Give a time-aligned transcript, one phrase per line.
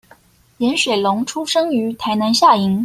[0.57, 2.79] 顏水龍出生於台南下營